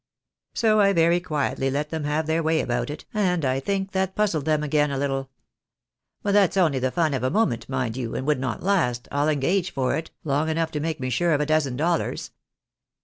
[0.55, 4.15] So I very quietly let them have their way about it, and I think that
[4.15, 5.29] puzzled them again a little.
[6.23, 9.29] But that's only the fun of a moment, mind you, and would not last, I'll
[9.29, 12.31] engage for it, long enough to make me sure of a dozen dollars.